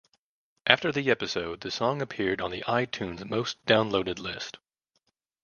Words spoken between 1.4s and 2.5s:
the song appeared on